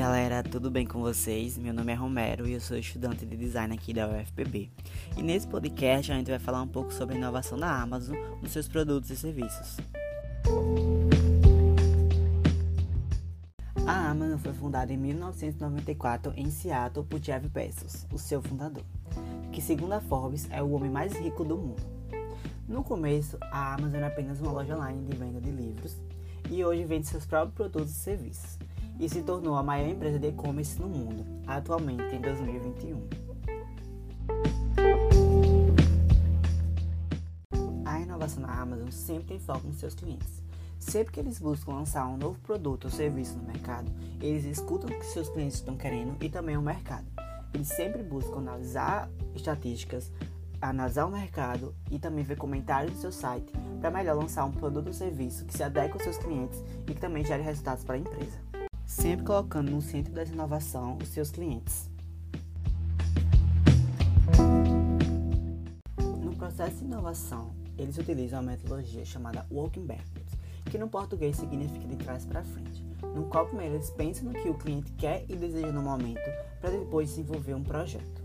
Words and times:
galera, 0.00 0.42
tudo 0.42 0.70
bem 0.70 0.86
com 0.86 0.98
vocês? 0.98 1.58
Meu 1.58 1.74
nome 1.74 1.92
é 1.92 1.94
Romero 1.94 2.48
e 2.48 2.54
eu 2.54 2.60
sou 2.62 2.74
estudante 2.74 3.26
de 3.26 3.36
design 3.36 3.74
aqui 3.74 3.92
da 3.92 4.08
UFPB. 4.08 4.70
E 5.14 5.22
nesse 5.22 5.46
podcast 5.46 6.10
a 6.10 6.14
gente 6.14 6.30
vai 6.30 6.38
falar 6.38 6.62
um 6.62 6.66
pouco 6.66 6.90
sobre 6.90 7.16
a 7.16 7.18
inovação 7.18 7.58
da 7.58 7.70
Amazon 7.70 8.16
nos 8.40 8.50
seus 8.50 8.66
produtos 8.66 9.10
e 9.10 9.16
serviços. 9.16 9.76
A 13.86 14.08
Amazon 14.08 14.38
foi 14.38 14.54
fundada 14.54 14.90
em 14.90 14.96
1994 14.96 16.32
em 16.34 16.50
Seattle 16.50 17.04
por 17.04 17.20
Jeff 17.20 17.46
Bezos, 17.46 18.06
o 18.10 18.16
seu 18.16 18.40
fundador, 18.40 18.84
que 19.52 19.60
segundo 19.60 19.92
a 19.92 20.00
Forbes 20.00 20.48
é 20.50 20.62
o 20.62 20.70
homem 20.70 20.90
mais 20.90 21.12
rico 21.12 21.44
do 21.44 21.58
mundo. 21.58 21.82
No 22.66 22.82
começo, 22.82 23.36
a 23.50 23.74
Amazon 23.74 23.96
era 23.96 24.06
apenas 24.06 24.40
uma 24.40 24.50
loja 24.50 24.74
online 24.74 25.04
de 25.04 25.14
venda 25.14 25.42
de 25.42 25.50
livros 25.50 25.98
e 26.48 26.64
hoje 26.64 26.86
vende 26.86 27.06
seus 27.06 27.26
próprios 27.26 27.54
produtos 27.54 27.90
e 27.90 28.00
serviços 28.00 28.69
e 29.00 29.08
se 29.08 29.22
tornou 29.22 29.56
a 29.56 29.62
maior 29.62 29.88
empresa 29.88 30.18
de 30.18 30.28
e-commerce 30.28 30.78
no 30.78 30.86
mundo, 30.86 31.24
atualmente 31.46 32.14
em 32.14 32.20
2021. 32.20 33.08
A 37.86 37.98
inovação 37.98 38.42
na 38.42 38.60
Amazon 38.60 38.90
sempre 38.90 39.28
tem 39.28 39.38
foco 39.38 39.66
nos 39.66 39.78
seus 39.78 39.94
clientes. 39.94 40.42
Sempre 40.78 41.14
que 41.14 41.20
eles 41.20 41.38
buscam 41.38 41.72
lançar 41.72 42.06
um 42.06 42.18
novo 42.18 42.38
produto 42.40 42.84
ou 42.84 42.90
serviço 42.90 43.38
no 43.38 43.44
mercado, 43.44 43.90
eles 44.20 44.44
escutam 44.44 44.90
o 44.90 44.98
que 44.98 45.06
seus 45.06 45.30
clientes 45.30 45.56
estão 45.56 45.76
querendo 45.76 46.22
e 46.22 46.28
também 46.28 46.58
o 46.58 46.62
mercado. 46.62 47.06
Eles 47.54 47.68
sempre 47.68 48.02
buscam 48.02 48.38
analisar 48.38 49.10
estatísticas, 49.34 50.12
analisar 50.60 51.06
o 51.06 51.10
mercado 51.10 51.74
e 51.90 51.98
também 51.98 52.22
ver 52.22 52.36
comentários 52.36 52.92
do 52.92 53.00
seu 53.00 53.12
site 53.12 53.50
para 53.80 53.90
melhor 53.90 54.16
lançar 54.16 54.44
um 54.44 54.52
produto 54.52 54.88
ou 54.88 54.92
serviço 54.92 55.46
que 55.46 55.56
se 55.56 55.62
adeque 55.62 55.94
aos 55.94 56.02
seus 56.02 56.18
clientes 56.18 56.62
e 56.86 56.94
que 56.94 57.00
também 57.00 57.24
gere 57.24 57.42
resultados 57.42 57.82
para 57.82 57.94
a 57.94 57.98
empresa 57.98 58.49
sempre 58.90 59.24
colocando 59.24 59.70
no 59.70 59.80
centro 59.80 60.12
da 60.12 60.24
inovação 60.24 60.98
os 61.00 61.08
seus 61.08 61.30
clientes. 61.30 61.88
No 66.20 66.34
processo 66.34 66.78
de 66.78 66.84
inovação, 66.86 67.52
eles 67.78 67.96
utilizam 67.96 68.40
a 68.40 68.42
metodologia 68.42 69.04
chamada 69.04 69.46
Walking 69.48 69.86
Backwards, 69.86 70.34
que 70.64 70.76
no 70.76 70.88
português 70.88 71.36
significa 71.36 71.86
de 71.86 71.96
trás 71.96 72.26
para 72.26 72.42
frente, 72.42 72.84
no 73.14 73.26
qual 73.26 73.46
primeiro 73.46 73.76
eles 73.76 73.90
pensam 73.90 74.24
no 74.24 74.32
que 74.32 74.48
o 74.48 74.54
cliente 74.54 74.90
quer 74.92 75.24
e 75.28 75.36
deseja 75.36 75.70
no 75.70 75.82
momento, 75.82 76.28
para 76.60 76.70
depois 76.70 77.10
desenvolver 77.10 77.54
um 77.54 77.62
projeto. 77.62 78.20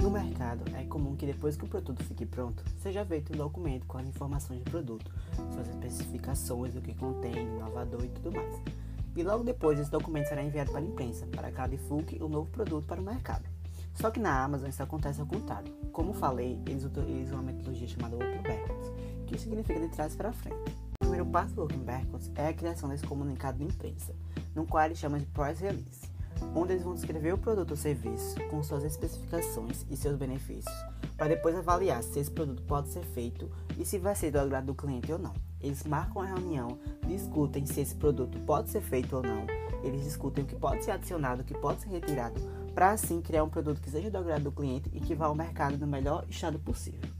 No 0.00 0.10
mercado, 0.10 0.64
é 0.74 0.84
comum 0.84 1.16
que 1.16 1.26
depois 1.26 1.54
que 1.54 1.64
o 1.64 1.68
produto 1.68 2.02
fique 2.02 2.24
pronto, 2.24 2.64
seja 2.78 3.04
feito 3.04 3.34
um 3.34 3.36
documento 3.36 3.84
com 3.84 3.98
as 3.98 4.06
informações 4.06 4.60
do 4.60 4.70
produto, 4.70 5.12
suas 5.52 5.68
especificações, 5.68 6.74
o 6.74 6.80
que 6.80 6.94
contém, 6.94 7.36
inovador 7.36 8.02
e 8.04 8.08
tudo 8.08 8.32
mais 8.32 8.87
e 9.18 9.22
logo 9.24 9.42
depois 9.42 9.80
esse 9.80 9.90
documento 9.90 10.28
será 10.28 10.44
enviado 10.44 10.70
para 10.70 10.80
a 10.80 10.84
imprensa, 10.84 11.26
para 11.26 11.50
que 11.50 11.58
ela 11.58 11.68
divulgue 11.68 12.22
o 12.22 12.28
novo 12.28 12.48
produto 12.50 12.86
para 12.86 13.00
o 13.00 13.04
mercado. 13.04 13.44
Só 13.92 14.12
que 14.12 14.20
na 14.20 14.44
Amazon 14.44 14.68
isso 14.68 14.80
acontece 14.80 15.20
ao 15.20 15.26
contrário. 15.26 15.74
Como 15.90 16.12
falei, 16.12 16.62
eles 16.64 16.84
utilizam 16.84 17.34
uma 17.34 17.42
metodologia 17.42 17.88
chamada 17.88 18.14
Working 18.14 18.42
Backwards, 18.42 18.92
que 19.26 19.36
significa 19.36 19.80
de 19.80 19.88
trás 19.88 20.14
para 20.14 20.32
frente. 20.32 20.70
O 20.94 20.98
primeiro 21.00 21.26
passo 21.26 21.52
do 21.52 21.62
Working 21.62 21.84
Backwards 21.84 22.30
é 22.36 22.46
a 22.46 22.52
criação 22.52 22.88
desse 22.88 23.04
comunicado 23.04 23.58
de 23.58 23.64
imprensa, 23.64 24.14
no 24.54 24.64
qual 24.64 24.84
eles 24.84 24.98
chamam 24.98 25.18
de 25.18 25.26
Price 25.26 25.60
Release, 25.60 26.08
onde 26.54 26.74
eles 26.74 26.84
vão 26.84 26.94
descrever 26.94 27.34
o 27.34 27.38
produto 27.38 27.72
ou 27.72 27.76
serviço 27.76 28.36
com 28.48 28.62
suas 28.62 28.84
especificações 28.84 29.84
e 29.90 29.96
seus 29.96 30.16
benefícios, 30.16 30.72
para 31.16 31.26
depois 31.26 31.56
avaliar 31.56 32.04
se 32.04 32.20
esse 32.20 32.30
produto 32.30 32.62
pode 32.62 32.88
ser 32.90 33.02
feito 33.02 33.50
e 33.76 33.84
se 33.84 33.98
vai 33.98 34.14
ser 34.14 34.30
do 34.30 34.38
agrado 34.38 34.66
do 34.66 34.74
cliente 34.76 35.12
ou 35.12 35.18
não. 35.18 35.47
Eles 35.60 35.84
marcam 35.84 36.22
a 36.22 36.26
reunião, 36.26 36.78
discutem 37.06 37.66
se 37.66 37.80
esse 37.80 37.94
produto 37.94 38.38
pode 38.40 38.70
ser 38.70 38.80
feito 38.80 39.16
ou 39.16 39.22
não. 39.22 39.46
Eles 39.82 40.04
discutem 40.04 40.44
o 40.44 40.46
que 40.46 40.56
pode 40.56 40.84
ser 40.84 40.92
adicionado, 40.92 41.42
o 41.42 41.44
que 41.44 41.54
pode 41.54 41.80
ser 41.82 41.88
retirado, 41.88 42.40
para 42.74 42.90
assim 42.90 43.20
criar 43.20 43.44
um 43.44 43.48
produto 43.48 43.80
que 43.80 43.90
seja 43.90 44.10
do 44.10 44.18
agrado 44.18 44.44
do 44.44 44.52
cliente 44.52 44.90
e 44.92 45.00
que 45.00 45.14
vá 45.14 45.26
ao 45.26 45.34
mercado 45.34 45.76
no 45.78 45.86
melhor 45.86 46.24
estado 46.28 46.58
possível. 46.58 47.10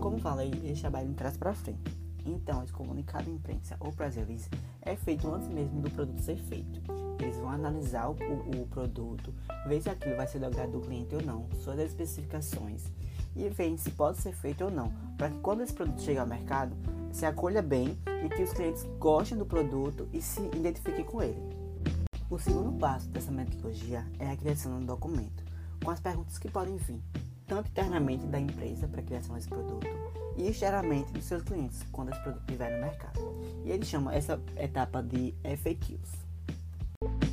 Como 0.00 0.18
falei, 0.18 0.50
eles 0.62 0.80
trabalham 0.80 1.10
de 1.10 1.14
trás 1.14 1.36
para 1.36 1.54
frente. 1.54 2.06
Então, 2.26 2.62
esse 2.62 2.72
comunicado 2.72 3.30
à 3.30 3.32
imprensa 3.32 3.76
ou 3.78 3.92
press 3.92 4.16
release 4.16 4.48
é 4.82 4.96
feito 4.96 5.32
antes 5.32 5.48
mesmo 5.48 5.80
do 5.80 5.90
produto 5.90 6.20
ser 6.20 6.36
feito. 6.36 6.80
Eles 7.20 7.36
vão 7.38 7.50
analisar 7.50 8.08
o, 8.08 8.12
o, 8.12 8.66
produto, 8.66 9.32
ver 9.66 9.80
se 9.80 9.88
aquilo 9.88 10.16
vai 10.16 10.26
ser 10.26 10.40
do 10.40 10.46
agrado 10.46 10.72
do 10.72 10.80
cliente 10.80 11.14
ou 11.14 11.22
não, 11.22 11.48
suas 11.62 11.78
especificações 11.78 12.84
e 13.34 13.48
ver 13.48 13.78
se 13.78 13.90
pode 13.90 14.18
ser 14.18 14.32
feito 14.32 14.64
ou 14.64 14.70
não, 14.70 14.92
para 15.16 15.30
que 15.30 15.38
quando 15.38 15.62
esse 15.62 15.72
produto 15.72 16.00
chegue 16.02 16.18
ao 16.18 16.26
mercado, 16.26 16.76
se 17.16 17.24
acolha 17.24 17.62
bem 17.62 17.98
e 18.22 18.28
que 18.28 18.42
os 18.42 18.52
clientes 18.52 18.84
gostem 18.98 19.38
do 19.38 19.46
produto 19.46 20.06
e 20.12 20.20
se 20.20 20.42
identifiquem 20.54 21.02
com 21.02 21.22
ele. 21.22 21.40
O 22.28 22.38
segundo 22.38 22.78
passo 22.78 23.08
dessa 23.08 23.30
metodologia 23.30 24.06
é 24.18 24.30
a 24.30 24.36
criação 24.36 24.76
de 24.76 24.82
um 24.82 24.86
documento, 24.86 25.42
com 25.82 25.90
as 25.90 25.98
perguntas 25.98 26.36
que 26.36 26.50
podem 26.50 26.76
vir, 26.76 27.00
tanto 27.46 27.70
internamente 27.70 28.26
da 28.26 28.38
empresa 28.38 28.86
para 28.86 29.00
a 29.00 29.02
criação 29.04 29.34
desse 29.34 29.48
produto 29.48 29.86
e 30.36 30.46
externamente 30.46 31.10
dos 31.10 31.24
seus 31.24 31.42
clientes 31.42 31.82
quando 31.90 32.10
esse 32.10 32.22
produto 32.22 32.42
estiver 32.42 32.70
no 32.76 32.84
mercado. 32.84 33.18
E 33.64 33.70
eles 33.70 33.88
chamam 33.88 34.12
essa 34.12 34.38
etapa 34.58 35.02
de 35.02 35.34
FAQs. 35.42 36.26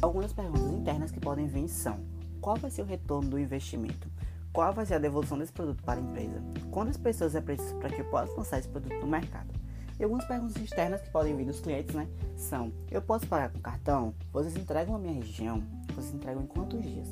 Algumas 0.01 0.31
perguntas 0.31 0.71
internas 0.71 1.11
que 1.11 1.19
podem 1.19 1.47
vir 1.47 1.67
são: 1.67 1.99
qual 2.39 2.55
vai 2.55 2.71
ser 2.71 2.83
o 2.83 2.85
retorno 2.85 3.31
do 3.31 3.37
investimento? 3.37 4.07
Qual 4.53 4.71
vai 4.71 4.85
ser 4.85 4.93
a 4.93 4.99
devolução 4.99 5.37
desse 5.37 5.51
produto 5.51 5.83
para 5.83 5.99
a 5.99 6.03
empresa? 6.03 6.41
Quantas 6.71 6.95
pessoas 6.95 7.35
é 7.35 7.41
preciso 7.41 7.75
para 7.79 7.89
que 7.89 7.99
eu 7.99 8.05
possa 8.05 8.31
lançar 8.33 8.59
esse 8.59 8.69
produto 8.69 8.95
no 9.01 9.07
mercado? 9.07 9.62
E 9.99 10.03
algumas 10.03 10.25
perguntas 10.25 10.55
externas 10.55 11.01
que 11.01 11.09
podem 11.09 11.35
vir 11.35 11.45
dos 11.45 11.59
clientes, 11.59 11.93
né? 11.95 12.07
São: 12.35 12.71
eu 12.89 13.01
posso 13.01 13.27
pagar 13.27 13.49
com 13.51 13.59
cartão? 13.59 14.13
Vocês 14.31 14.55
entregam 14.55 14.93
na 14.93 14.99
minha 14.99 15.13
região? 15.13 15.63
Vocês 15.95 16.13
entregam 16.13 16.43
em 16.43 16.47
quantos 16.47 16.81
dias? 16.81 17.07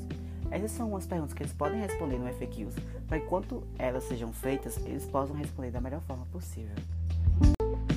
Essas 0.50 0.72
são 0.72 0.90
umas 0.90 1.06
perguntas 1.06 1.34
que 1.34 1.44
eles 1.44 1.54
podem 1.54 1.80
responder 1.80 2.20
no 2.20 2.28
FAQs, 2.34 2.76
para 3.08 3.20
que 3.20 3.28
elas 3.78 4.04
sejam 4.04 4.34
feitas, 4.34 4.78
eles 4.86 5.06
possam 5.06 5.36
responder 5.36 5.72
da 5.72 5.80
melhor 5.80 6.02
forma 6.02 6.26
possível. 6.26 6.76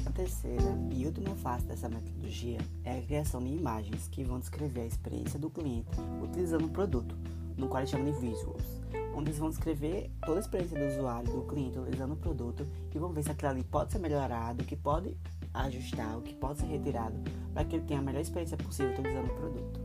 A 0.06 0.10
terceira 0.12 0.62
e 0.92 1.04
última 1.04 1.34
fase 1.34 1.66
dessa 1.66 1.88
metodologia 1.88 2.58
é 2.84 2.98
a 2.98 3.02
criação 3.02 3.42
de 3.42 3.52
imagens 3.52 4.06
que 4.06 4.22
vão 4.22 4.38
descrever 4.38 4.82
a 4.82 4.86
experiência 4.86 5.38
do 5.38 5.50
cliente 5.50 5.90
utilizando 6.22 6.66
o 6.66 6.70
produto, 6.70 7.16
no 7.56 7.66
qual 7.66 7.80
eles 7.80 7.90
chamam 7.90 8.12
de 8.12 8.20
visuals 8.20 8.83
onde 9.14 9.30
eles 9.30 9.38
vão 9.38 9.48
descrever 9.48 10.10
toda 10.24 10.38
a 10.38 10.40
experiência 10.40 10.78
do 10.78 10.86
usuário, 10.86 11.32
do 11.32 11.42
cliente 11.42 11.78
utilizando 11.78 12.12
o 12.12 12.16
produto 12.16 12.66
e 12.94 12.98
vão 12.98 13.12
ver 13.12 13.22
se 13.22 13.30
aquilo 13.30 13.50
ali 13.50 13.64
pode 13.64 13.92
ser 13.92 13.98
melhorado, 13.98 14.62
o 14.62 14.66
que 14.66 14.76
pode 14.76 15.16
ajustar, 15.52 16.18
o 16.18 16.22
que 16.22 16.34
pode 16.34 16.60
ser 16.60 16.66
retirado 16.66 17.14
para 17.52 17.64
que 17.64 17.76
ele 17.76 17.84
tenha 17.84 18.00
a 18.00 18.02
melhor 18.02 18.20
experiência 18.20 18.56
possível 18.56 18.92
utilizando 18.92 19.26
o 19.26 19.34
produto. 19.34 19.80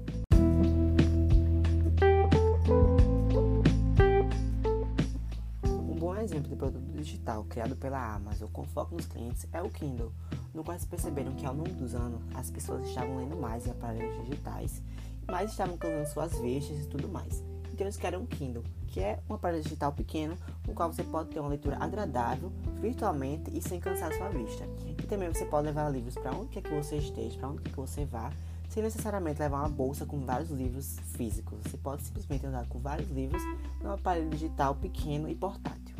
Um 5.65 5.95
bom 5.95 6.15
exemplo 6.15 6.49
de 6.49 6.55
produto 6.55 6.91
digital 6.91 7.43
criado 7.43 7.75
pela 7.75 8.15
Amazon 8.15 8.49
com 8.51 8.63
foco 8.63 8.95
nos 8.95 9.05
clientes 9.05 9.47
é 9.51 9.61
o 9.61 9.69
Kindle, 9.69 10.11
no 10.53 10.63
qual 10.63 10.75
eles 10.75 10.85
perceberam 10.85 11.33
que 11.35 11.45
ao 11.45 11.53
longo 11.53 11.73
dos 11.73 11.93
anos 11.93 12.21
as 12.33 12.49
pessoas 12.49 12.87
estavam 12.87 13.17
lendo 13.17 13.35
mais 13.35 13.67
em 13.67 13.71
aparelhos 13.71 14.25
digitais, 14.25 14.81
mas 15.27 15.51
estavam 15.51 15.77
cansando 15.77 16.07
suas 16.07 16.39
vistas 16.39 16.79
e 16.79 16.87
tudo 16.87 17.07
mais. 17.07 17.43
Então 17.79 17.87
eles 17.87 17.95
querem 17.95 18.19
um 18.19 18.25
Kindle, 18.25 18.61
que 18.87 18.99
é 18.99 19.23
um 19.29 19.35
aparelho 19.35 19.63
digital 19.63 19.93
pequeno, 19.93 20.35
no 20.67 20.73
qual 20.73 20.91
você 20.91 21.01
pode 21.01 21.29
ter 21.29 21.39
uma 21.39 21.47
leitura 21.47 21.77
agradável, 21.79 22.51
virtualmente 22.75 23.57
e 23.57 23.61
sem 23.61 23.79
cansar 23.79 24.13
sua 24.15 24.27
vista. 24.27 24.65
E 25.01 25.07
também 25.07 25.29
você 25.29 25.45
pode 25.45 25.67
levar 25.67 25.87
livros 25.87 26.13
para 26.15 26.35
onde 26.35 26.49
quer 26.49 26.61
que 26.61 26.75
você 26.75 26.97
esteja, 26.97 27.39
para 27.39 27.47
onde 27.47 27.61
quer 27.61 27.69
que 27.69 27.77
você 27.77 28.03
vá, 28.03 28.33
sem 28.67 28.83
necessariamente 28.83 29.39
levar 29.39 29.59
uma 29.59 29.69
bolsa 29.69 30.05
com 30.05 30.19
vários 30.25 30.49
livros 30.49 30.97
físicos. 31.15 31.57
Você 31.63 31.77
pode 31.77 32.03
simplesmente 32.03 32.45
andar 32.45 32.67
com 32.67 32.79
vários 32.79 33.09
livros 33.11 33.41
num 33.81 33.91
aparelho 33.91 34.29
digital 34.29 34.75
pequeno 34.75 35.29
e 35.29 35.35
portátil. 35.35 35.95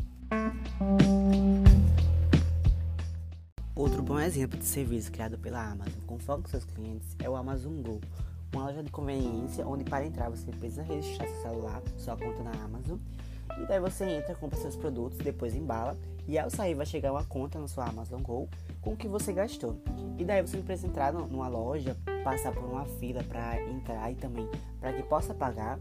Outro 3.74 4.02
bom 4.02 4.20
exemplo 4.20 4.58
de 4.58 4.66
serviço 4.66 5.10
criado 5.10 5.38
pela 5.38 5.64
Amazon 5.64 6.02
com 6.06 6.18
foco 6.18 6.42
nos 6.42 6.50
seus 6.50 6.64
clientes 6.66 7.16
é 7.18 7.30
o 7.30 7.34
Amazon 7.34 7.80
Go, 7.80 8.02
uma 8.52 8.66
loja 8.66 8.82
de 8.82 8.90
conveniência 8.90 9.66
onde 9.66 9.84
para 9.84 10.04
entrar 10.04 10.28
você 10.28 10.50
precisa 10.50 10.82
registrar 10.82 11.26
seu 11.28 11.42
celular, 11.42 11.82
sua 11.96 12.16
conta 12.16 12.42
na 12.42 12.52
Amazon. 12.64 12.98
E 13.58 13.66
daí 13.66 13.80
você 13.80 14.04
entra, 14.04 14.34
compra 14.34 14.58
seus 14.58 14.76
produtos, 14.76 15.18
depois 15.18 15.54
embala. 15.54 15.96
E 16.26 16.38
ao 16.38 16.48
sair 16.48 16.74
vai 16.74 16.86
chegar 16.86 17.12
uma 17.12 17.24
conta 17.24 17.58
na 17.58 17.66
sua 17.66 17.86
Amazon 17.86 18.22
Go 18.22 18.48
com 18.80 18.92
o 18.92 18.96
que 18.96 19.08
você 19.08 19.32
gastou. 19.32 19.76
E 20.18 20.24
daí 20.24 20.40
você 20.42 20.58
precisa 20.58 20.86
entrar 20.86 21.12
numa 21.12 21.48
loja, 21.48 21.96
passar 22.22 22.52
por 22.52 22.64
uma 22.64 22.84
fila 22.84 23.22
para 23.24 23.60
entrar 23.68 24.10
e 24.10 24.14
também 24.14 24.48
para 24.80 24.92
que 24.92 25.02
possa 25.02 25.34
pagar. 25.34 25.78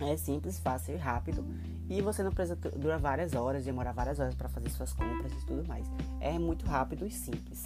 É 0.00 0.16
simples, 0.16 0.58
fácil 0.58 0.94
e 0.94 0.98
rápido. 0.98 1.44
E 1.88 2.02
você 2.02 2.22
não 2.22 2.30
precisa 2.30 2.56
durar 2.76 2.98
várias 2.98 3.34
horas, 3.34 3.64
demorar 3.64 3.92
várias 3.92 4.18
horas 4.18 4.34
para 4.34 4.48
fazer 4.48 4.68
suas 4.70 4.92
compras 4.92 5.32
e 5.32 5.46
tudo 5.46 5.66
mais. 5.66 5.86
É 6.20 6.38
muito 6.38 6.66
rápido 6.66 7.06
e 7.06 7.10
simples. 7.10 7.64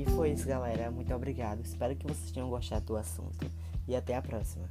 E 0.00 0.06
foi 0.12 0.30
isso, 0.30 0.48
galera. 0.48 0.90
Muito 0.90 1.14
obrigado. 1.14 1.60
Espero 1.60 1.94
que 1.94 2.06
vocês 2.06 2.30
tenham 2.30 2.48
gostado 2.48 2.86
do 2.86 2.96
assunto. 2.96 3.46
E 3.86 3.94
até 3.94 4.16
a 4.16 4.22
próxima. 4.22 4.66